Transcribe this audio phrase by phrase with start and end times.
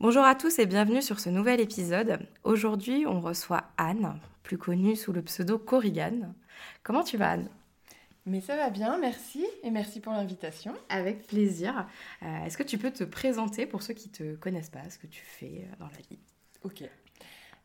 [0.00, 2.20] Bonjour à tous et bienvenue sur ce nouvel épisode.
[2.44, 6.36] Aujourd'hui, on reçoit Anne, plus connue sous le pseudo Corrigan.
[6.84, 7.48] Comment tu vas, Anne?
[8.24, 10.72] Mais ça va bien, merci et merci pour l'invitation.
[10.88, 11.88] Avec plaisir.
[12.22, 14.98] Euh, est-ce que tu peux te présenter pour ceux qui ne te connaissent pas, ce
[14.98, 16.20] que tu fais euh, dans la vie?
[16.62, 16.84] Ok.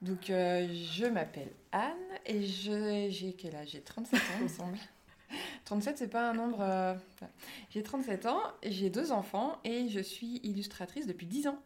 [0.01, 1.93] Donc, euh, je m'appelle Anne
[2.25, 3.69] et j'ai quel âge?
[3.73, 4.77] J'ai 37 ans, il me semble.
[5.65, 6.97] 37, c'est pas un nombre.
[7.69, 11.59] j'ai 37 ans, j'ai deux enfants et je suis illustratrice depuis 10 ans.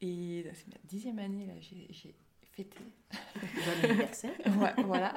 [0.00, 2.14] Et c'est ma dixième année, là, j'ai
[2.52, 2.78] fêté.
[3.12, 4.32] Bon anniversaire.
[4.84, 5.14] voilà.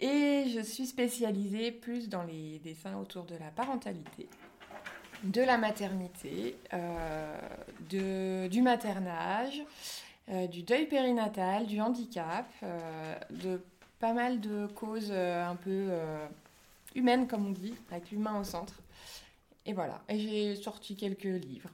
[0.00, 4.28] Et je suis spécialisée plus dans les dessins autour de la parentalité,
[5.22, 7.38] de la maternité, euh,
[7.90, 9.62] de, du maternage,
[10.30, 13.62] euh, du deuil périnatal, du handicap, euh, de
[13.98, 15.88] pas mal de causes un peu
[16.94, 18.82] humaines, comme on dit, avec l'humain au centre.
[19.64, 20.02] Et voilà.
[20.10, 21.70] Et j'ai sorti quelques livres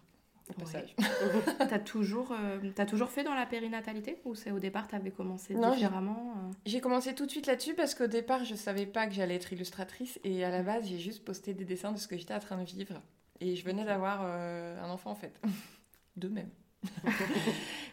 [0.53, 0.95] passage.
[1.59, 5.11] t'as toujours, euh, as toujours fait dans la périnatalité ou c'est au départ tu avais
[5.11, 9.06] commencé différemment euh J'ai commencé tout de suite là-dessus parce qu'au départ je savais pas
[9.06, 12.09] que j'allais être illustratrice et à la base j'ai juste posté des dessins de ce
[12.09, 13.01] que j'étais en train de vivre
[13.41, 15.41] et je venais d'avoir euh, un enfant en fait,
[16.17, 16.51] deux même.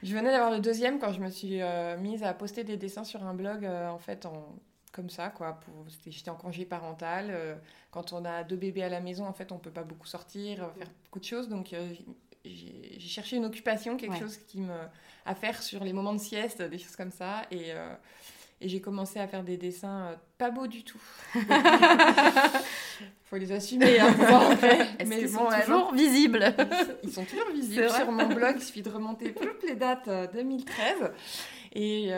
[0.04, 1.60] je venais d'avoir le deuxième quand je me suis
[2.00, 4.56] mise à poster des dessins sur un blog en fait en
[4.94, 7.60] comme ça quoi pour j'étais en congé parental
[7.92, 10.72] quand on a deux bébés à la maison en fait on peut pas beaucoup sortir
[10.78, 11.76] faire beaucoup de choses donc
[13.08, 14.74] j'ai cherché une occupation, quelque chose qui me
[15.28, 17.94] à faire sur les moments de sieste, des choses comme ça, et, euh,
[18.62, 21.02] et j'ai commencé à faire des dessins euh, pas beaux du tout.
[23.26, 24.16] Faut les assumer, hein,
[25.06, 26.56] mais ils sont toujours visibles?
[27.04, 28.56] Ils sont toujours visibles sur mon blog.
[28.56, 31.10] Il suffit de remonter toutes les dates 2013 euh,
[31.74, 32.14] et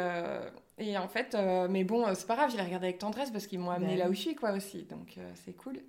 [0.81, 1.35] et en fait,
[1.69, 3.99] mais bon, c'est pas grave, je les regardé avec tendresse parce qu'ils m'ont amené ben
[3.99, 4.83] là où je suis, quoi, aussi.
[4.83, 5.79] Donc, c'est cool.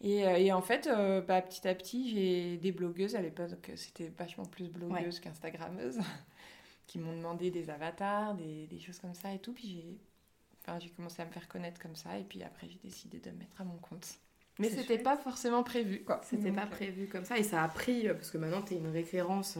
[0.00, 3.50] Et, euh, et, en fait, euh, bah, petit à petit, j'ai des blogueuses, à l'époque
[3.76, 5.98] c'était vachement plus blogueuse qu'instagrammeuse,
[6.86, 9.52] qui m'ont demandé des avatars, des, des, choses comme ça et tout.
[9.52, 9.98] Puis j'ai
[10.66, 13.38] enfin, commencé à me faire connaître comme ça, et puis après j'ai décidé de me
[13.38, 14.18] mettre à mon compte.
[14.58, 16.02] Mais c'était pas forcément prévu.
[16.04, 16.20] quoi.
[16.24, 18.76] C'était pas euh, prévu comme ça, et ça a pris, parce que maintenant tu es
[18.76, 19.58] une référence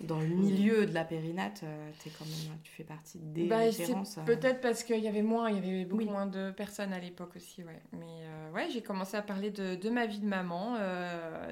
[0.00, 3.58] dans le milieu de la périnate, euh, es quand même, tu fais partie des bah,
[3.58, 4.18] références.
[4.18, 4.22] Euh.
[4.22, 7.36] Peut-être parce qu'il y avait moins, il y avait beaucoup moins de personnes à l'époque
[7.36, 7.80] aussi, ouais.
[7.92, 10.76] Mais euh, ouais, j'ai commencé à parler de, de, ma vie de maman.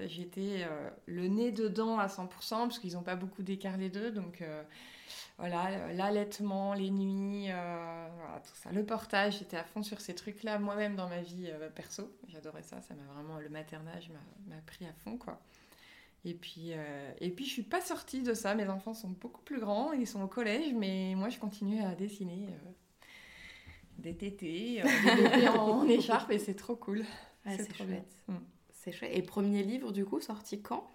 [0.06, 0.66] J'étais
[1.06, 4.42] le nez dedans à 100%, parce qu'ils n'ont pas beaucoup d'écart les deux, donc
[5.38, 8.72] voilà, l'allaitement, les nuits, voilà, tout ça.
[8.72, 12.12] Le portage, j'étais à fond sur ces trucs-là moi-même dans ma vie perso.
[12.28, 14.10] J'adorais ça, ça m'a vraiment, le maternage
[14.48, 15.40] m'a pris à fond, quoi.
[16.24, 18.54] Et puis, euh, et puis, je suis pas sortie de ça.
[18.54, 21.94] Mes enfants sont beaucoup plus grands, ils sont au collège, mais moi, je continue à
[21.94, 22.70] dessiner euh,
[23.98, 27.04] des tétés, euh, des bébés en, écharpe, et c'est trop cool.
[27.44, 28.16] c'est chouette.
[28.28, 28.36] Mm.
[28.70, 29.10] C'est chouette.
[29.12, 30.88] Et premier livre, du coup, sorti quand?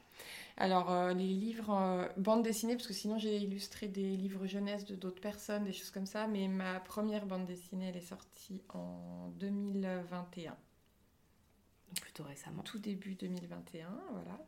[0.60, 5.22] Alors, les livres bande dessinée, parce que sinon j'ai illustré des livres jeunesse de d'autres
[5.22, 10.50] personnes, des choses comme ça, mais ma première bande dessinée, elle est sortie en 2021.
[10.50, 12.64] Donc plutôt récemment.
[12.64, 14.40] Tout début 2021, voilà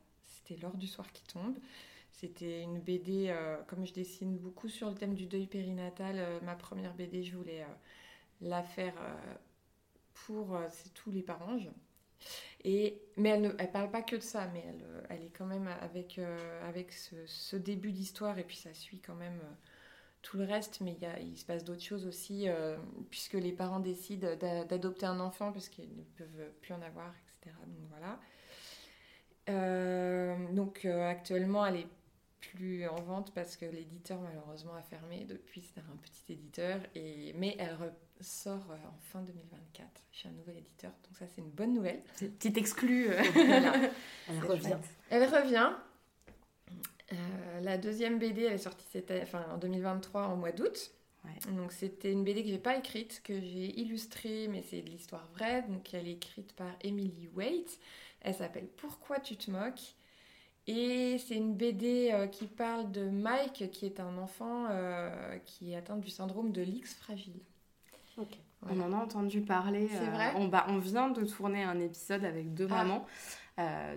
[0.50, 1.58] c'était L'heure du soir qui tombe.
[2.12, 6.40] C'était une BD, euh, comme je dessine beaucoup sur le thème du deuil périnatal, euh,
[6.42, 7.68] ma première BD, je voulais euh,
[8.42, 8.94] la faire
[10.14, 10.59] pour
[10.94, 11.58] tous les parents.
[12.66, 15.46] Et, mais elle ne elle parle pas que de ça, mais elle, elle est quand
[15.46, 16.20] même avec,
[16.64, 19.40] avec ce, début d'histoire, et puis ça suit quand même
[20.22, 22.48] tout le reste, mais il, il se passe d'autres choses aussi,
[23.09, 27.56] puisque les parents décident d'adopter un enfant parce qu'ils ne peuvent plus en avoir, etc.
[27.66, 28.20] Donc voilà.
[29.50, 31.88] Euh, donc euh, actuellement, elle est
[32.40, 35.62] plus en vente parce que l'éditeur malheureusement a fermé depuis.
[35.62, 37.34] C'était un petit éditeur, et...
[37.35, 37.78] mais elle
[38.22, 40.91] sort euh, en fin 2024 chez un nouvel éditeur.
[41.08, 42.02] Donc ça, c'est une bonne nouvelle.
[42.16, 43.09] C'est petite exclue.
[44.28, 44.78] Elle revient.
[45.09, 45.72] Elle revient.
[47.62, 48.85] la deuxième BD, elle est sortie
[49.23, 50.91] enfin, en 2023 en mois d'août.
[51.52, 55.28] Donc c'était une BD que j'ai pas écrite, que j'ai illustrée, mais c'est de l'histoire
[55.34, 55.64] vraie.
[55.64, 57.79] Donc elle est écrite par Emily Waite.
[58.22, 59.96] Elle s'appelle Pourquoi tu te moques?
[60.72, 65.72] Et c'est une BD euh, qui parle de Mike, qui est un enfant euh, qui
[65.72, 67.40] est atteint du syndrome de l'X fragile.
[68.70, 69.90] On en a entendu parler.
[69.92, 70.28] C'est vrai?
[70.28, 72.84] euh, on, bah, on vient de tourner un épisode avec deux ah.
[72.84, 73.06] mamans.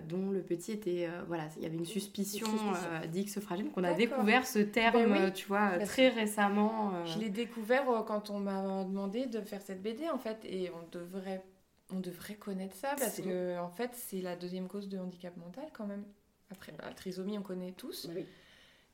[0.09, 3.07] dont le petit était, voilà, il y avait une suspicion, suspicion.
[3.11, 3.69] d'X fragile.
[3.69, 5.33] qu'on a découvert ce terme, Ben oui.
[5.33, 7.05] tu vois, Parce très récemment.
[7.05, 10.97] Je l'ai découvert quand on m'a demandé de faire cette BD en fait et on
[10.97, 11.43] devrait
[11.91, 15.65] on devrait connaître ça parce que en fait c'est la deuxième cause de handicap mental
[15.73, 16.05] quand même.
[16.49, 18.07] Après la trisomie on connaît tous.
[18.07, 18.25] Bah oui.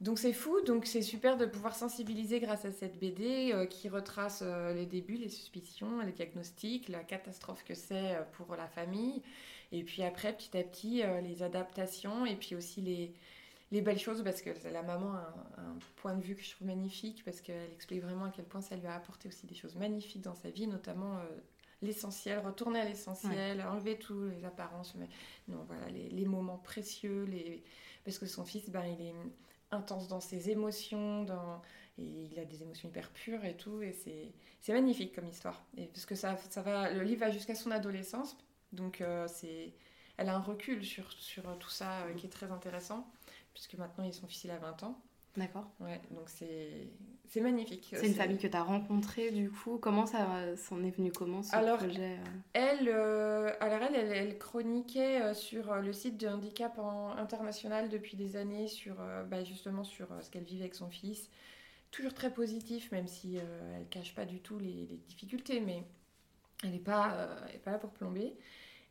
[0.01, 3.89] Donc c'est fou, donc c'est super de pouvoir sensibiliser grâce à cette BD euh, qui
[3.89, 8.69] retrace euh, les débuts, les suspicions, les diagnostics, la catastrophe que c'est euh, pour la
[8.69, 9.21] famille,
[9.74, 13.13] et puis après petit à petit les adaptations et puis aussi les,
[13.71, 16.51] les belles choses parce que la maman a un, un point de vue que je
[16.51, 19.53] trouve magnifique parce qu'elle explique vraiment à quel point ça lui a apporté aussi des
[19.53, 21.19] choses magnifiques dans sa vie, notamment
[21.81, 25.08] l'essentiel, retourner à l'essentiel, enlever tous les apparences, mais
[25.48, 27.64] non voilà les, les moments précieux, les
[28.04, 29.14] parce que son fils ben il est
[29.72, 31.62] intense dans ses émotions, dans...
[31.98, 34.31] et il a des émotions hyper pures et tout, et c'est,
[34.62, 35.64] c'est magnifique comme histoire.
[35.78, 38.36] Et parce que ça, ça va, le livre va jusqu'à son adolescence,
[38.74, 39.74] donc euh, c'est,
[40.18, 43.08] elle a un recul sur, sur tout ça euh, qui est très intéressant,
[43.54, 45.00] puisque maintenant il- son fils il a 20 ans.
[45.38, 45.70] D'accord.
[45.80, 46.90] Ouais, donc c'est,
[47.40, 47.94] magnifique.
[47.96, 49.78] C'est une famille que tu as rencontrée, du coup.
[49.78, 54.12] Comment ça s'en est venu Comment ce Alors, projet euh Elle, euh, alors elle, elle,
[54.12, 59.00] elle chroniquait euh, sur euh, le site de handicap en- international depuis des années sur
[59.00, 61.30] euh, bah, justement sur euh, ce qu'elle vivait avec son fils.
[61.92, 65.84] Toujours très positif, même si euh, elle cache pas du tout les, les difficultés, mais
[66.64, 68.36] elle n'est pas, euh, elle est pas là pour plomber.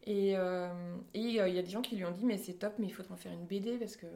[0.04, 0.68] Et euh,
[1.14, 2.86] et, euh, il y a des gens qui lui ont dit mais c'est top, mais
[2.86, 4.06] il faudra en faire une BD parce que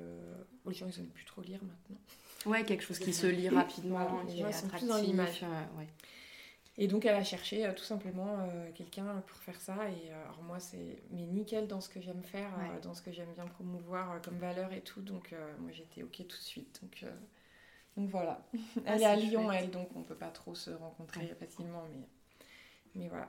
[0.67, 1.99] les gens ils aiment plus trop lire maintenant.
[2.47, 4.89] Ouais, quelque chose qui se lit rapidement, Voilà, qui gens, est attractif.
[4.89, 5.43] dans l'image.
[5.45, 5.87] euh, ouais.
[6.79, 9.77] Et donc elle a cherché euh, tout simplement quelqu'un pour faire ça.
[9.91, 12.81] Et alors moi c'est mais nickel dans ce que j'aime faire, Ouais.
[12.83, 15.03] dans ce que j'aime bien promouvoir comme valeur et tout.
[15.03, 16.81] Donc moi j'étais ok tout de suite.
[16.83, 17.05] Donc,
[17.99, 18.43] donc voilà.
[18.87, 19.61] Ah, elle est à Lyon chouette.
[19.65, 21.35] elle, donc on peut pas trop se rencontrer Ouais.
[21.39, 21.83] facilement.
[21.91, 22.07] Mais,
[22.95, 23.29] mais voilà.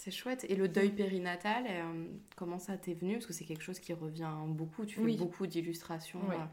[0.00, 0.46] C'est chouette.
[0.48, 2.06] Et le deuil périnatal, euh,
[2.36, 3.14] comment ça t'est venu?
[3.14, 4.86] Parce que c'est quelque chose qui revient beaucoup.
[4.86, 5.16] Tu fais Oui.
[5.16, 6.36] beaucoup d'illustrations Oui.
[6.36, 6.44] euh,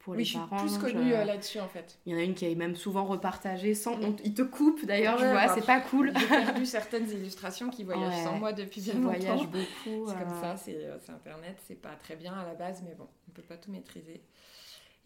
[0.00, 1.98] pour Oui, les je suis plus connue je- euh, là-dessus en fait.
[2.04, 3.96] Il y en a une qui est même souvent repartagée sans.
[3.96, 4.04] Mm.
[4.04, 6.12] on- Ils te coupent d'ailleurs, je vois, bah, c'est pas cool.
[6.18, 8.24] J'ai perdu certaines illustrations qui voyagent Ouais.
[8.24, 9.06] sans moi depuis bien longtemps.
[9.18, 10.08] voyagent beaucoup.
[10.08, 13.06] C'est comme ça, c'est c'est Internet, c'est pas très bien à la base, mais bon,
[13.28, 14.20] on peut pas tout maîtriser.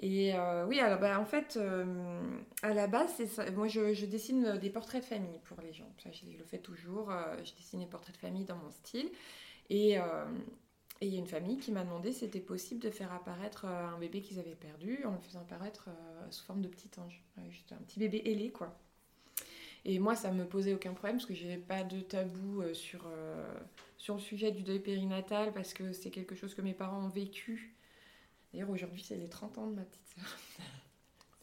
[0.01, 3.51] Et euh, oui, alors bah, en fait, euh, à la base, ça.
[3.53, 5.91] Moi, je, dessine des portraits de famille pour les gens.
[5.99, 7.11] Je, le fais toujours.
[7.11, 9.09] euh, je dessine des portraits de famille dans mon style.
[9.71, 10.25] Et euh,
[11.01, 13.87] il y a une famille qui m'a demandé si c'était possible de faire apparaître euh,
[13.87, 17.23] un bébé qu'ils avaient perdu en le faisant apparaître euh, sous forme de petit ange.
[17.51, 18.77] Juste un petit bébé ailé, quoi.
[19.85, 23.05] Et moi, ça me posait aucun problème parce que j'ai pas de tabou euh, sur,
[23.07, 23.53] euh,
[23.99, 27.09] sur le sujet du deuil périnatal parce que c'est quelque chose que mes parents ont
[27.09, 27.77] vécu.
[28.55, 30.39] D'ailleurs, aujourd'hui, c'est les 30 ans de ma petite sœur.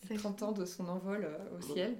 [0.02, 1.98] C'est Les 30 ans de son envol euh, au ciel.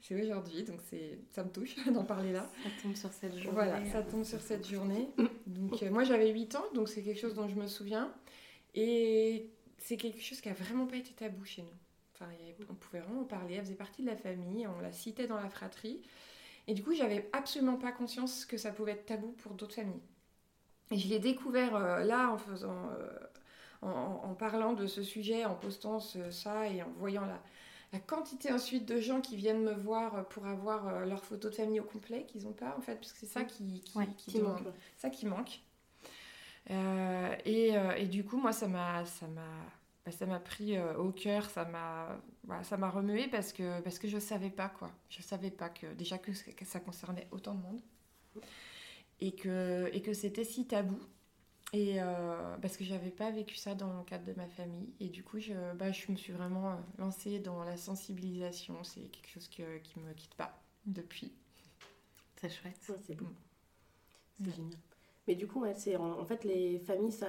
[0.00, 2.48] C'est aujourd'hui, donc c'est ça me touche d'en parler là.
[2.62, 3.50] Ça tombe sur cette journée.
[3.52, 5.08] Voilà, ça tombe sur cette journée.
[5.46, 8.14] Donc euh, moi j'avais 8 ans, donc c'est quelque chose dont je me souviens.
[8.76, 11.76] Et c'est quelque chose qui a vraiment pas été tabou chez nous.
[12.14, 12.30] Enfin,
[12.70, 15.40] on pouvait vraiment en parler, elle faisait partie de la famille, on la citait dans
[15.40, 16.00] la fratrie.
[16.68, 20.02] Et du coup, j'avais absolument pas conscience que ça pouvait être tabou pour d'autres familles.
[20.90, 23.08] Et je l'ai découvert euh, là en faisant, euh,
[23.82, 23.88] en,
[24.24, 27.40] en parlant de ce sujet, en postant ce- ça et en voyant la,
[27.92, 31.54] la quantité ensuite de gens qui viennent me voir pour avoir euh, leur photo de
[31.54, 34.06] famille au complet qu'ils n'ont pas en fait, parce que c'est ça qui, qui, Ouais,
[34.16, 34.74] qui Qui demande- manque.
[34.96, 35.60] ça qui manque.
[36.70, 39.40] Euh, et, euh, et du coup, moi, ça m'a, ça m'a,
[40.04, 43.80] bah, ça m'a pris euh, au cœur, ça m'a, voilà, ça m'a remué parce que
[43.80, 44.90] parce que je savais pas quoi.
[45.08, 47.80] Je savais pas que déjà que, que ça concernait autant de monde
[49.20, 50.98] et que et que c'était si tabou.
[51.72, 54.92] Et euh, parce que j'avais pas vécu ça dans le cadre de ma famille.
[55.00, 58.82] Et du coup, je, bah, je me suis vraiment euh, lancée dans la sensibilisation.
[58.84, 61.32] C'est quelque chose que, qui me quitte pas depuis.
[62.36, 62.80] C'est chouette.
[62.88, 63.20] Ouais, c'est.
[63.20, 63.34] Mm.
[64.42, 64.52] C'est Ouais.
[64.52, 64.78] génial.
[65.28, 67.26] Mais du coup, ouais, c'est en, en fait, les familles ça,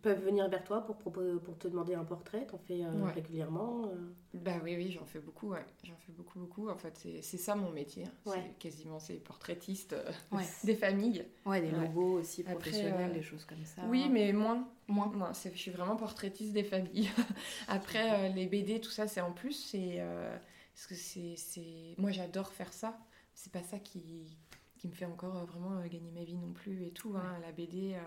[0.00, 2.46] peuvent venir vers toi pour, proposer, pour te demander un portrait.
[2.46, 3.12] T'en fais euh, Ouais.
[3.12, 3.84] régulièrement.
[3.86, 4.12] euh.
[4.32, 5.64] Bah oui, oui, j'en fais beaucoup, ouais.
[5.84, 6.70] J'en fais beaucoup, beaucoup.
[6.70, 8.04] En fait, c'est ça mon métier.
[8.06, 8.30] hein.
[8.30, 8.36] Ouais.
[8.42, 10.42] C'est quasiment, c'est portraitiste euh, Ouais.
[10.64, 11.26] des familles.
[11.44, 11.86] Ouais, des Ouais.
[11.86, 13.82] logos aussi Après, professionnels, euh, des choses comme ça.
[13.88, 14.66] Oui, mais moins.
[14.88, 15.08] moins.
[15.08, 17.10] Moi, c'est- je suis vraiment portraitiste des familles.
[17.68, 19.52] Après, euh, les BD, tout ça, c'est en plus.
[19.52, 20.34] C'est euh,
[20.74, 22.98] parce que c'est, c'est, moi, j'adore faire ça.
[23.34, 24.38] C'est pas ça qui,
[24.82, 27.14] qui me fait encore euh, vraiment euh, gagner ma vie non plus et tout.
[27.16, 27.38] hein.
[27.40, 27.98] La BD, euh,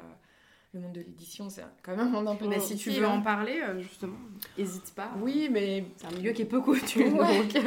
[0.73, 3.05] le monde de l'édition, c'est quand même un monde un peu Mais si tu veux
[3.05, 3.11] hein.
[3.11, 4.17] en parler, euh, justement,
[4.57, 5.11] n'hésite pas.
[5.21, 7.17] Oui, mais C'est un milieu qui est peu coutume.
[7.19, 7.43] Ouais.
[7.47, 7.63] donc,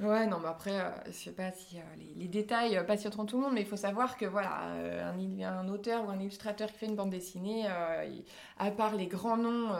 [0.00, 3.36] Ouais, non, mais après, euh, je sais pas si euh, les, les détails passionnent tout
[3.36, 5.10] le monde, mais il faut savoir que voilà, euh,
[5.42, 7.66] un, auteur ou un illustrateur qui fait une bande dessinée,
[8.06, 8.24] il-
[8.58, 9.70] à part les grands noms,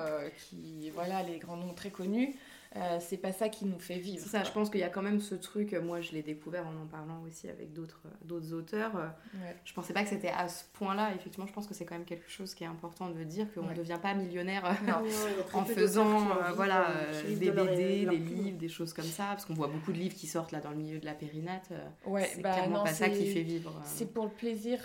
[0.49, 2.35] qui, voilà, les grands noms très connus,
[2.75, 4.23] Euh, c'est pas ça qui nous fait vivre.
[4.23, 6.23] C'est ça, je pense qu'il y a quand même ce truc, euh, moi je l'ai
[6.23, 8.95] découvert en en parlant aussi avec d'autres euh, d'autres auteurs.
[8.95, 9.57] Ouais.
[9.65, 11.15] Je pensais pas que c'était à ce point-là.
[11.15, 13.63] Effectivement, je pense que c'est quand même quelque chose qui est important de dire qu'on
[13.63, 13.75] ne Ouais.
[13.75, 14.65] devient pas millionnaire
[15.55, 19.27] en faisant euh, voilà, euh, des BD, de des livres, des choses comme ça.
[19.29, 21.71] Parce qu'on voit beaucoup de livres qui sortent là dans le milieu de la périnate.
[22.05, 23.71] Ouais, c'est bah clairement non, pas ça qui fait vivre.
[23.77, 24.81] euh, C'est pour le plaisir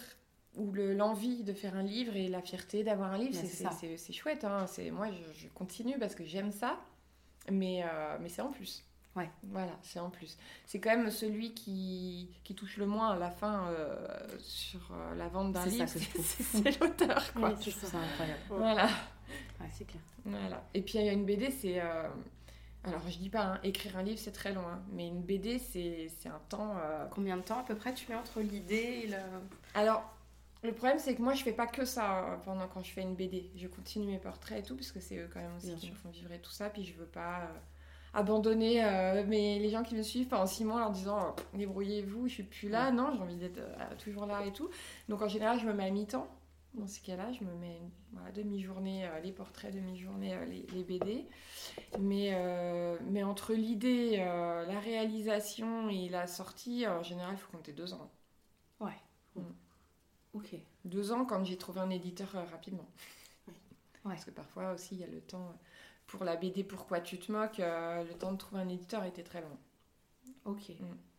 [0.55, 3.35] ou le- l'envie de faire un livre et la fierté d'avoir un livre.
[3.41, 3.47] Ouais,
[3.97, 4.43] c'est- chouette.
[4.43, 4.65] Hein.
[4.67, 6.79] C'est- Moi, je, je continue parce que j'aime ça.
[7.49, 8.83] Mais, euh, mais c'est en plus.
[9.15, 9.29] Ouais.
[9.43, 10.37] Voilà, c'est en plus.
[10.65, 13.97] C'est quand même celui qui, qui touche le moins à la fin euh,
[14.39, 15.85] sur euh, la vente d'un livre.
[15.87, 17.49] C'est l'auteur, quoi.
[17.49, 17.97] Oui, c'est Je trouve ça.
[17.97, 18.39] ça incroyable.
[18.49, 18.87] Voilà.
[19.71, 20.01] C'est clair.
[20.23, 20.63] Voilà.
[20.73, 21.81] Et puis il y a une BD, c'est.
[21.81, 22.07] euh,
[22.83, 25.59] Alors je dis pas, hein, écrire un livre c'est très long, hein, mais une BD
[25.59, 26.75] c'est c'est un temps.
[26.81, 29.17] euh, Combien de temps à peu près tu mets entre l'idée et le.
[29.73, 30.03] Alors
[30.63, 33.01] le problème c'est que moi je fais pas que ça euh, pendant quand je fais
[33.01, 33.51] une BD.
[33.55, 35.87] Je continue mes portraits et tout, parce que c'est eux quand même aussi Bien qui
[35.87, 35.95] sûr.
[35.95, 37.41] me font vivre et tout ça, puis je veux pas.
[37.41, 37.59] euh,
[38.13, 41.47] abandonner euh, mais les gens qui me suivent pendant six mois en leur disant Pff,
[41.55, 44.69] débrouillez-vous je suis plus là non j'ai envie d'être euh, toujours là et tout
[45.09, 46.27] donc en général je me mets à mi-temps
[46.73, 51.25] dans ce cas-là je me mets une voilà, demi-journée les portraits demi-journée les, les BD
[51.99, 52.31] mais,
[53.09, 58.09] mais entre l'idée la réalisation et la sortie en général il faut compter deux ans.
[60.85, 62.87] Deux ans quand j'ai trouvé un éditeur euh, rapidement
[63.47, 63.53] Oui.
[63.53, 63.57] Ouais.
[64.13, 65.57] parce que parfois aussi il y a le temps euh,
[66.07, 69.23] pour la BD Pourquoi tu te moques euh, le temps de trouver un éditeur était
[69.23, 69.57] très long
[70.45, 70.71] Ok.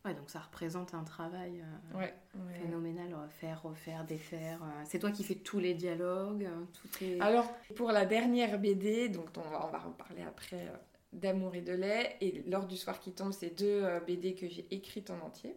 [0.05, 1.63] Ouais, donc ça représente un travail
[1.95, 2.13] euh, ouais,
[2.61, 3.15] phénoménal.
[3.15, 4.61] Refaire, refaire, défaire.
[4.85, 7.05] C'est toi qui fais tous les dialogues, tout.
[7.21, 10.67] Alors, pour la dernière BD, donc on va, on va en parler après,
[11.13, 14.67] d'Amour et de lait, et lors du soir qui tombe, c'est deux BD que j'ai
[14.75, 15.57] écrites en entier.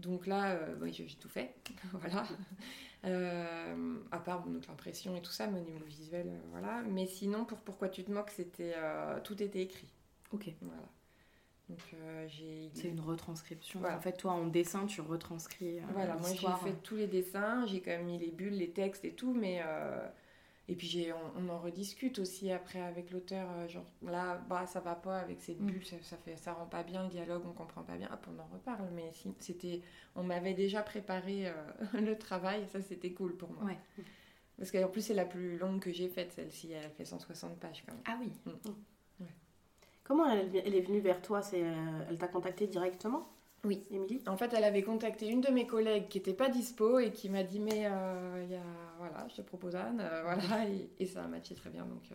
[0.00, 1.54] Donc là, oui, j'ai tout fait,
[1.92, 2.24] voilà.
[3.04, 6.82] Euh, à part bon, donc l'impression et tout ça, mais au niveau visuel, euh, voilà.
[6.82, 9.88] Mais sinon, pour Pourquoi tu te moques, c'était euh, tout était écrit,
[10.32, 10.50] Ok.
[10.62, 10.82] voilà.
[11.68, 12.70] Donc euh, j'ai.
[12.74, 13.80] C'est une retranscription.
[13.80, 13.96] Voilà.
[13.96, 15.78] En fait, toi, en dessin, tu retranscris.
[15.78, 18.70] euh, Voilà, moi j'ai fait tous les dessins, j'ai quand même mis les bulles, les
[18.70, 19.60] textes et tout, mais.
[19.64, 20.06] euh,
[20.68, 24.80] Et puis on, on en rediscute aussi après avec l'auteur, euh, genre là, bah ça
[24.80, 25.66] va pas avec cette Mm.
[25.66, 28.26] bulle, ça, ça, fait, ça rend pas bien le dialogue, on comprend pas bien, hop,
[28.34, 29.82] on en reparle, mais si, c'était,
[30.16, 31.52] on m'avait déjà préparé euh,
[32.00, 33.64] le travail, ça c'était cool pour moi.
[33.64, 33.78] Ouais.
[34.56, 37.84] Parce qu'en plus c'est la plus longue que j'ai faite, celle-ci, elle fait 160 pages
[37.86, 38.02] quand même.
[38.06, 38.32] Ah oui.
[40.02, 43.26] Comment elle, elle est venue vers toi C'est, euh, Elle t'a contacté directement?
[43.64, 43.84] Oui.
[43.90, 44.20] Émilie?
[44.26, 47.28] En fait, elle avait contacté une de mes collègues qui était pas dispo et qui
[47.28, 48.62] m'a dit mais euh, il y a,
[48.98, 52.02] voilà, je te propose Anne, euh, voilà, et, et ça a matché très bien donc.
[52.12, 52.14] euh,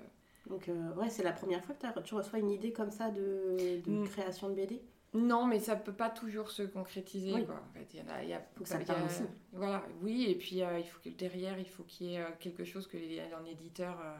[0.49, 3.81] Donc, euh, ouais, c'est la première fois que tu reçois une idée comme ça de,
[3.85, 4.07] de Mm.
[4.07, 4.81] création de BD
[5.13, 7.33] Non, mais ça peut pas toujours se concrétiser.
[7.33, 7.45] Oui.
[7.45, 7.55] Quoi.
[7.55, 9.23] En fait, il y en a, il y a, Faut que ça parle aussi.
[9.53, 12.63] Voilà, oui, et puis euh, il faut que derrière, il faut qu'il y ait quelque
[12.63, 14.15] chose que les, un éditeur euh,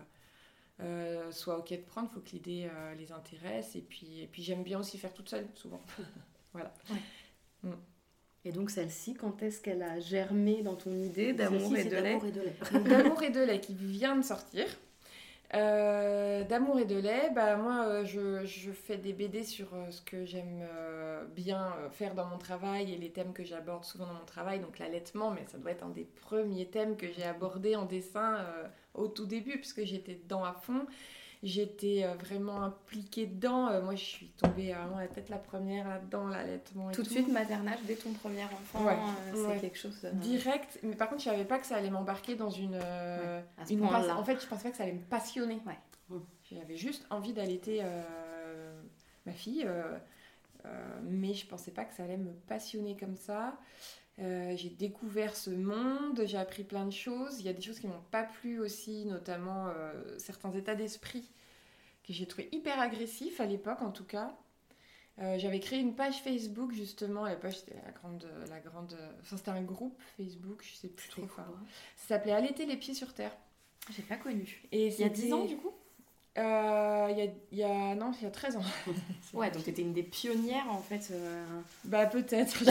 [0.81, 2.09] euh, soit ok de prendre.
[2.12, 3.75] Il faut que l'idée euh, les intéresse.
[3.75, 5.81] Et puis, et puis j'aime bien aussi faire toute seule, souvent.
[6.53, 6.74] voilà.
[8.46, 12.01] Et donc, celle-ci, quand est-ce qu'elle a germé dans ton idée d'amour et de lait
[12.01, 12.56] d'amour et de lait.
[12.72, 14.66] Donc, D'amour et de lait qui vient de sortir.
[15.56, 19.89] Euh, D'amour et de lait, bah moi euh, je, je fais des BD sur euh,
[19.89, 20.63] ce que j'aime
[21.36, 24.80] bien faire dans mon travail et les thèmes que j'aborde souvent dans mon travail, donc
[24.80, 28.68] l'allaitement, mais ça doit être un des premiers thèmes que j'ai abordé en dessin euh,
[28.94, 30.86] au tout début, puisque j'étais dedans à fond.
[31.41, 33.69] J'étais euh, vraiment impliquée dedans.
[33.69, 37.08] Euh, moi, je suis tombée euh, vraiment la tête la première là-dedans, l'allaitement Tout de
[37.08, 38.98] suite, maternage, dès ton premier enfant, Ouais.
[39.34, 39.60] c'est Ouais.
[39.60, 39.98] quelque chose.
[40.03, 42.75] euh, Direct, mais par contre, je savais pas que ça allait m'embarquer dans une.
[42.75, 45.60] à ce une En fait, je pensais pas que ça allait me passionner.
[45.65, 46.19] Ouais.
[46.51, 48.81] J'avais juste envie d'allaiter euh,
[49.25, 49.98] ma fille, euh,
[50.65, 53.55] euh, mais je pensais pas que ça allait me passionner comme ça.
[54.20, 57.40] Euh, j'ai découvert ce monde, j'ai appris plein de choses.
[57.40, 61.30] Il y a des choses qui m'ont pas plu aussi, notamment euh, certains états d'esprit
[62.06, 64.36] que j'ai trouvé hyper agressifs à l'époque, en tout cas.
[65.20, 69.36] Euh, j'avais créé une page Facebook justement, à l'époque c'était la grande, la grande, enfin
[69.38, 71.44] c'était un groupe Facebook, je sais plus trop quoi.
[71.44, 71.60] quoi
[71.98, 73.36] Ça s'appelait Allaiter les pieds sur terre.
[73.92, 74.64] J'ai pas connu.
[74.72, 75.72] Et Il y a 10 c'était- ans, du coup?
[76.39, 78.62] Euh, Il y, a, il y a, non, il y a 13 ans.
[79.34, 81.10] Ouais, donc t'étais une des pionnières, en fait.
[81.12, 81.43] euh,
[81.86, 82.63] Bah peut-être.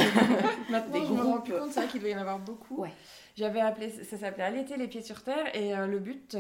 [0.71, 2.77] Maintenant, Des je me rends plus compte, c'est vrai qu'il doit y en avoir beaucoup.
[2.83, 2.93] Ouais.
[3.37, 6.37] J'avais appelé, ça s'appelait Allaiter les pieds sur terre et euh, le but,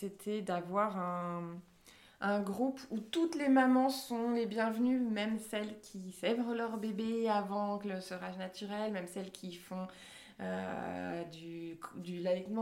[0.00, 1.42] c'était d'avoir un,
[2.20, 7.28] un groupe où toutes les mamans sont les bienvenues, même celles qui sèvrent leur bébé
[7.28, 9.86] avant que le sevrage naturel, même celles qui font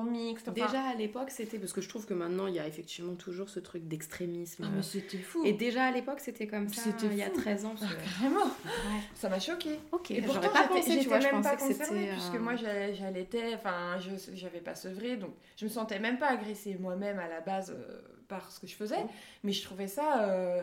[0.04, 0.48] mixte.
[0.48, 3.14] enfin- Déjà à l'époque, c'était parce que je trouve que maintenant il y a effectivement
[3.14, 4.64] toujours ce truc d'extrémisme.
[4.66, 5.44] Ah, mais c'était fou.
[5.44, 6.82] Et déjà à l'époque, c'était comme ça.
[6.82, 7.36] C'était il y a fou.
[7.40, 7.74] 13 ans.
[7.82, 7.86] Ah,
[8.18, 9.00] Carrément, Ouais.
[9.14, 9.78] ça m'a choqué.
[9.92, 12.00] Ok, Et j'aurais pourtant, pas j'étais- pensé, tu vois, je même pas pensais que concernée,
[12.02, 12.12] c'était.
[12.12, 16.18] puisque euh, moi j'allais- j'allaitais, enfin, je j'avais pas sevré, donc je me sentais même
[16.18, 19.04] pas agressée moi-même à la base euh, par ce que je faisais,
[19.42, 20.62] mais je trouvais ça euh,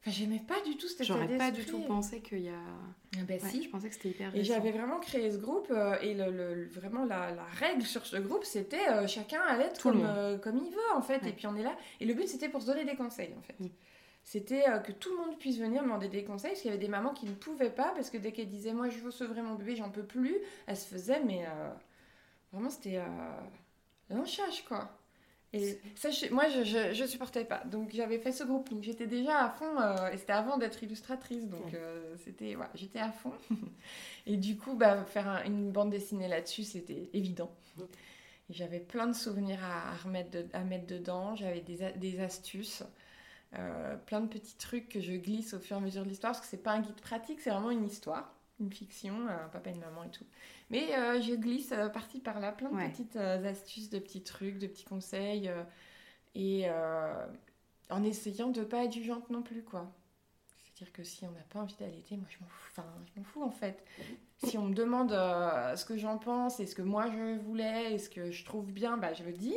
[0.00, 2.52] Enfin, j'aimais pas du tout cet état J'aurais pas du tout pensé qu'il y a.
[3.16, 3.64] Ah bah Ouais, si.
[3.64, 6.68] Je pensais que c'était hyper Et j'avais vraiment créé ce groupe euh, et le, le-
[6.68, 10.58] vraiment la, la règle sur ce groupe c'était euh, chacun allait être comme, euh, comme
[10.58, 11.30] il veut en fait Ouais.
[11.30, 13.42] et puis on est là et le but c'était pour se donner des conseils en
[13.42, 13.58] fait.
[13.58, 13.68] Mm.
[14.22, 16.88] C'était que tout le monde puisse venir demander des conseils parce qu'il y avait des
[16.90, 19.54] mamans qui ne pouvaient pas parce que dès qu'elles disaient moi je veux sevrer mon
[19.54, 20.36] bébé j'en peux plus
[20.66, 21.44] elles se faisaient mais
[22.52, 23.00] vraiment c'était
[24.10, 24.90] l'enchage quoi.
[25.60, 27.62] Et ça, je- moi, je, je, je supportais pas.
[27.64, 28.70] Donc, j'avais fait ce groupe.
[28.70, 29.80] Donc, j'étais déjà à fond.
[29.80, 31.46] euh, et c'était avant d'être illustratrice.
[31.48, 33.32] Donc, euh, c'était, ouais, j'étais à fond.
[34.26, 37.50] et du coup, bah, faire un- une bande dessinée là-dessus, c'était évident.
[38.50, 41.34] J'avais plein de souvenirs à, à remettre de- à mettre dedans.
[41.34, 42.82] J'avais des, des astuces.
[43.58, 46.32] euh, plein de petits trucs que je glisse au fur et à mesure de l'histoire.
[46.32, 48.35] Parce que c'est pas un guide pratique, c'est vraiment une histoire.
[48.58, 50.24] Une fiction, un papa et une maman et tout.
[50.70, 52.88] Mais euh, je glisse euh, par-ci par-là plein de Ouais.
[52.88, 55.48] petites euh, astuces, de petits trucs, de petits conseils.
[55.48, 55.62] euh,
[56.34, 57.26] et euh,
[57.90, 59.90] en essayant de pas être jugeante non plus, quoi.
[60.64, 62.84] C'est-à-dire que si on n'a pas envie d'allaiter, moi je m'en fous, enfin,
[63.14, 63.82] je m'en fous en fait.
[64.44, 67.94] Si on me demande euh, ce que j'en pense et ce que moi je voulais
[67.94, 69.56] et ce que je trouve bien, bah je le dis.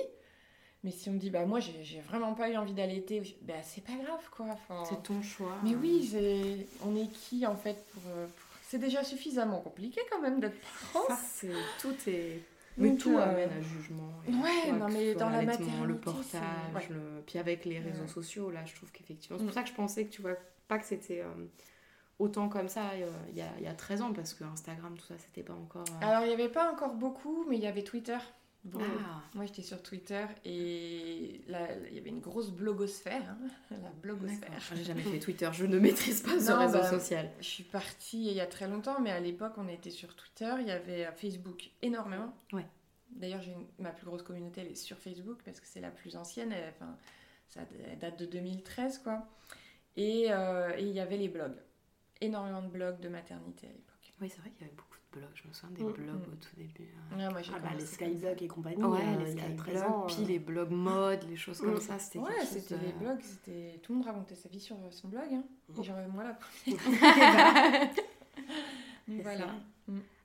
[0.85, 3.83] Mais si on me dit, bah moi j'ai vraiment pas eu envie d'allaiter, bah c'est
[3.83, 4.45] pas grave quoi.
[4.49, 5.57] Enfin, C'est ton choix.
[5.63, 8.03] mais oui, on est qui en fait pour.
[8.07, 10.57] euh, pour- C'est déjà suffisamment compliqué quand même d'être
[10.93, 11.05] parent.
[11.09, 11.47] Ça,
[11.81, 12.39] tout est.
[12.77, 14.13] Mais Donc, tout euh, amène à jugement.
[14.27, 16.87] et ouais, non, mais dans la l'allaitement, le maternité, portage, c'est- ouais.
[16.95, 17.21] le...
[17.25, 18.07] puis avec les réseaux Ouais.
[18.07, 19.47] sociaux, là, je trouve qu'effectivement, c'est Mm.
[19.47, 20.35] pour ça que je pensais que tu vois
[20.67, 21.45] pas que c'était euh,
[22.19, 24.95] autant comme ça euh, il y, a, il y a 13 ans, parce que Instagram,
[24.97, 25.83] tout ça, c'était pas encore.
[26.01, 28.17] Alors il n'y avait pas encore beaucoup, mais il y avait Twitter.
[28.75, 33.37] Ah, Moi j'étais sur Twitter et là il y avait une grosse blogosphère, hein,
[33.71, 34.61] la blogosphère.
[34.75, 37.31] J'ai jamais fait Twitter, je ne maîtrise pas ce Non, réseau bah, social.
[37.39, 40.53] Je suis partie il y a très longtemps, mais à l'époque on était sur Twitter,
[40.59, 42.33] il y avait euh, Facebook énormément.
[42.51, 42.65] Ouais.
[43.11, 43.41] D'ailleurs
[43.79, 46.73] ma plus grosse communauté elle est sur Facebook parce que c'est la plus ancienne, elle,
[46.75, 46.97] enfin,
[47.47, 49.25] ça elle date de 2013 quoi.
[49.95, 51.57] Et euh, et il y avait les blogs,
[52.19, 54.13] énormément de blogs de maternité à l'époque.
[54.21, 56.31] Oui, c'est vrai qu'il y avait beaucoup blogs, je me souviens des Mm, blogs mm.
[56.33, 56.89] au tout début.
[57.15, 59.49] Ouais, moi, j'ai Ah bah, les skyblogs et compagnie, Ouais, euh, les il y a
[59.55, 60.07] 13 skyblogs, ans.
[60.07, 61.79] puis les blogs mode, les choses comme Mm.
[61.81, 64.77] ça, c'était Ouais, c'était de- les blogs, c'était tout le monde racontait sa vie sur
[64.91, 65.43] son blog, hein.
[65.77, 65.83] Oh.
[65.83, 67.89] Genre moi la première.
[69.07, 69.47] Donc voilà.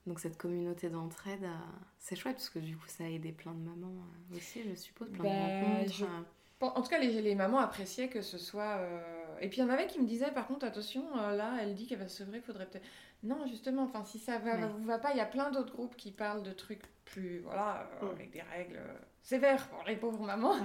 [0.06, 1.56] Donc cette communauté d'entraide, euh,
[1.98, 4.74] c'est chouette parce que du coup ça a aidé plein de mamans euh, aussi, je
[4.74, 5.92] suppose, plein Bah, de rencontres.
[5.94, 6.04] je-.
[6.04, 6.24] Bon,
[6.60, 8.76] en tout cas, les, les mamans appréciaient que ce soit.
[8.78, 9.00] euh,
[9.40, 11.74] Et puis il y en avait qui me disaient, par contre, attention, euh, là, elle
[11.74, 12.84] dit qu'elle va se sevrer, faudrait peut-être.
[13.22, 14.68] Non, justement, enfin, si ça va, Ouais.
[14.78, 17.88] vous va pas, il y a plein d'autres groupes qui parlent de trucs plus, voilà,
[18.02, 18.10] euh, Mm.
[18.14, 18.80] avec des règles
[19.22, 20.52] sévères pour les pauvres mamans.
[20.52, 20.58] Ouais.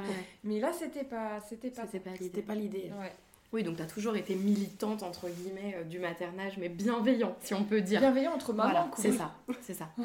[0.44, 1.84] Mais là, c'était pas, c'était pas.
[1.88, 2.42] C'était pas l'idée.
[2.42, 2.92] pas l'idée.
[3.00, 3.14] Ouais.
[3.52, 7.56] Oui, donc tu as toujours été militante entre guillemets euh, du maternage, mais bienveillant, si
[7.56, 8.00] on peut dire.
[8.00, 8.70] Bienveillant entre mamans.
[8.70, 9.02] Voilà, quoi.
[9.02, 9.90] c'est ça, c'est ça.
[9.98, 10.04] Euh,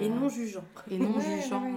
[0.00, 0.62] Et non jugeant.
[0.90, 1.70] et non Ouais, ouais, jugeant, ouais,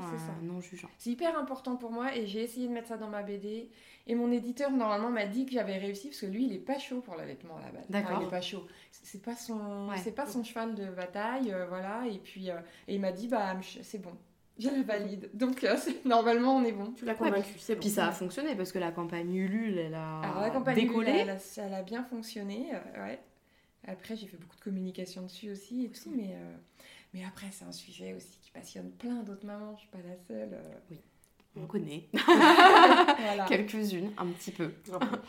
[0.65, 0.89] c'est jugeant.
[1.05, 3.69] Hyper important pour moi et j'ai essayé de mettre ça dans ma BD.
[4.07, 6.77] Et mon éditeur, normalement, m'a dit que j'avais réussi parce que lui, il est pas
[6.77, 7.85] chaud pour l'allaitement à la base.
[7.89, 8.11] D'accord.
[8.11, 8.65] Enfin, il est pas chaud.
[8.91, 9.97] C'est pas son, Ouais.
[9.97, 12.03] c'est pas son cheval de bataille, euh, voilà.
[12.07, 14.11] Et puis, euh, et il m'a dit, bah, c'est bon.
[14.57, 15.29] Je le valide.
[15.33, 16.91] Donc, euh, c'est- normalement, on est bon.
[16.93, 17.81] Tu l'as convaincu, c'est bon.
[17.81, 21.11] Puis ça a fonctionné parce que la campagne Ulule, elle a Alors, la campagne, décollé.
[21.11, 22.67] elle, a- elle a bien fonctionné.
[22.73, 23.19] euh, ouais.
[23.87, 26.09] Après, j'ai fait beaucoup de communication dessus aussi et tout.
[26.15, 26.55] Mais, euh,
[27.13, 29.75] mais après, c'est un sujet aussi qui passionne plein d'autres mamans.
[29.75, 30.53] Je suis pas la seule.
[30.53, 30.95] euh.
[31.57, 33.45] On connaît voilà.
[33.47, 34.71] quelques-unes, un petit peu.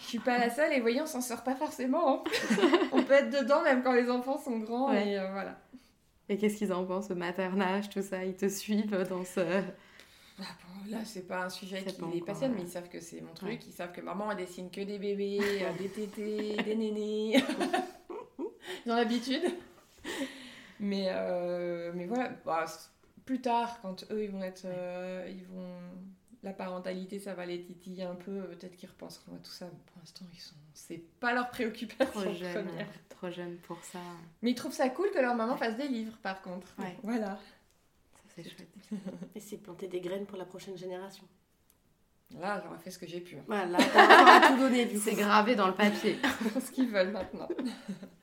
[0.01, 2.25] Je suis pas la seule et voyons, on s'en sort pas forcément.
[2.25, 2.25] hein.
[2.93, 5.09] on peut être dedans même quand les enfants sont grands Ouais.
[5.13, 5.59] et euh, voilà.
[6.29, 8.25] Et qu'est-ce qu'ils en pensent, au maternage, tout ça?
[8.25, 9.39] Ils te suivent dans ce...
[10.41, 12.57] Ah bon, là, c'est pas un sujet qui les passionne, ouais.
[12.59, 13.49] mais ils savent que c'est mon truc.
[13.49, 13.61] Ouais.
[13.67, 17.41] Ils savent que maman, elle dessine que des bébés, euh, des tétés, des nénés.
[18.85, 19.43] Ils ont l'habitude.
[20.81, 22.67] Mais, euh, mais voilà, bah,
[23.27, 24.63] plus tard, quand eux, ils vont être.
[24.65, 25.69] euh, ils vont...
[26.43, 28.43] La parentalité, ça va les titiller un peu.
[28.51, 29.65] Peut-être qu'ils repenseront à tout ça.
[29.67, 30.55] Mais pour l'instant, ils sont.
[30.75, 32.87] C'est pas leur préoccupation Trop jeune, première.
[33.09, 33.99] trop jeune pour ça.
[34.43, 36.69] Mais ils trouvent ça cool que leur maman fasse des livres, par contre.
[36.79, 36.97] Ouais.
[37.03, 37.39] Voilà.
[38.15, 38.69] Ça, c'est chouette.
[39.35, 41.25] Et c'est planter des graines pour la prochaine génération.
[42.39, 43.39] Là, j'aurais fait ce que j'ai pu.
[43.49, 44.89] Voilà, t'as tout donné.
[44.99, 46.19] C'est gravé dans le papier.
[46.65, 47.49] ce qu'ils veulent maintenant.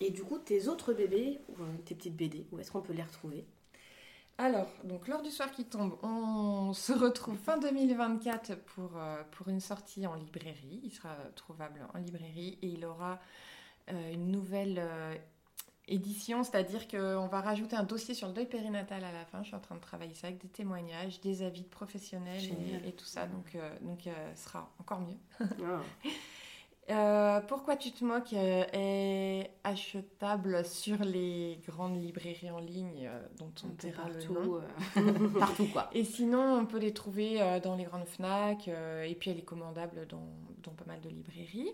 [0.00, 3.02] Et du coup, tes autres bébés, euh, tes petites BD, où est-ce qu'on peut les
[3.02, 3.46] retrouver?
[4.38, 9.48] Alors, donc lors du soir qui tombe, on se retrouve fin 2024 pour, euh, pour
[9.48, 10.80] une sortie en librairie.
[10.84, 13.18] Il sera trouvable en librairie et il aura
[13.90, 15.14] euh, une nouvelle euh,
[15.88, 19.42] édition, c'est-à-dire qu'on va rajouter un dossier sur le deuil périnatal à la fin.
[19.42, 22.88] Je suis en train de travailler ça avec des témoignages, des avis de professionnels et,
[22.88, 23.26] et tout ça.
[23.26, 24.00] Donc, donc
[24.34, 25.16] ce sera encore mieux.
[25.40, 25.80] Ah.
[26.88, 33.20] Euh, Pourquoi tu te moques euh, est achetable sur les grandes librairies en ligne euh,
[33.38, 34.60] dont on nom.
[34.94, 35.90] partout, partout quoi.
[35.92, 40.06] Et sinon, on peut les trouver dans les grandes FNAC et puis elle est commandable
[40.06, 40.28] dans,
[40.62, 41.72] dans pas mal de librairies.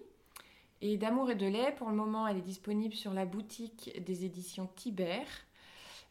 [0.81, 4.25] Et d'amour et de lait, pour le moment, elle est disponible sur la boutique des
[4.25, 5.29] éditions Tibert.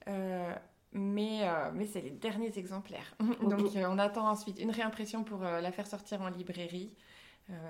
[0.08, 0.54] Euh,
[0.94, 1.42] mais,
[1.74, 3.16] mais c'est les derniers exemplaires.
[3.42, 6.94] Donc on attend ensuite une réimpression pour la faire sortir en librairie.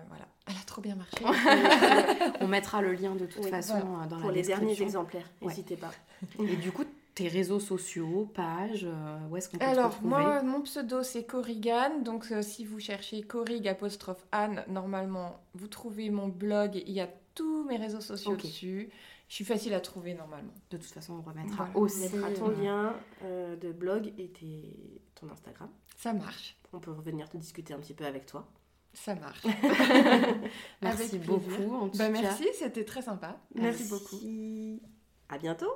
[0.07, 1.23] Voilà, elle a trop bien marché.
[2.41, 5.91] on mettra le lien de toute façon dans pour la les derniers exemplaires, n'hésitez pas.
[6.39, 6.83] Et du coup,
[7.15, 8.87] tes réseaux sociaux, pages,
[9.29, 11.99] où est-ce qu'on peut Alors, te retrouver moi, mon pseudo, c'est Corrigan.
[12.01, 16.81] Donc, si vous cherchez Corrig apostrophe Anne, normalement, vous trouvez mon blog.
[16.85, 18.89] Il y a tous mes réseaux sociaux dessus.
[19.31, 20.53] Je suis facile à trouver normalement.
[20.71, 22.09] De toute façon, on remettra aussi.
[22.13, 24.29] On mettra ton lien euh, de blog et
[25.15, 25.69] ton Instagram.
[25.95, 26.57] Ça marche.
[26.73, 28.45] On peut revenir te discuter un petit peu avec toi.
[28.93, 29.45] Ça marche.
[30.81, 31.73] merci beaucoup.
[31.75, 33.39] En tout bah, merci, c'était très sympa.
[33.55, 34.81] Merci, merci beaucoup.
[35.29, 35.71] À bientôt.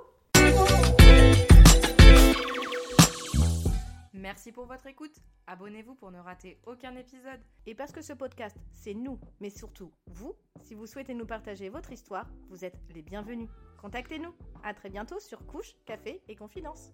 [4.14, 5.16] Merci pour votre écoute.
[5.48, 7.40] Abonnez-vous pour ne rater aucun épisode.
[7.68, 11.70] Et parce que ce podcast, c'est nous, mais surtout vous, si vous souhaitez nous partager
[11.70, 13.50] votre histoire, vous êtes les bienvenus.
[13.82, 14.34] Contactez-nous.
[14.64, 16.92] À très bientôt sur Couche, Café et Confidence.